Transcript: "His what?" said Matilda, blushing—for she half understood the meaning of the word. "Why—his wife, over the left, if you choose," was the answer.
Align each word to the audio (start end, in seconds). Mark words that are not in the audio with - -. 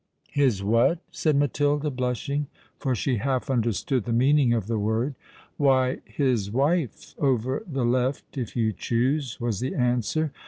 "His 0.31 0.63
what?" 0.63 0.97
said 1.11 1.35
Matilda, 1.35 1.91
blushing—for 1.91 2.95
she 2.95 3.17
half 3.17 3.51
understood 3.51 4.05
the 4.05 4.11
meaning 4.11 4.51
of 4.51 4.65
the 4.65 4.79
word. 4.79 5.13
"Why—his 5.57 6.49
wife, 6.49 7.13
over 7.19 7.61
the 7.71 7.85
left, 7.85 8.35
if 8.35 8.55
you 8.55 8.73
choose," 8.73 9.39
was 9.39 9.59
the 9.59 9.75
answer. 9.75 10.33